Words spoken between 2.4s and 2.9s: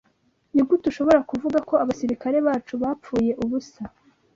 bacu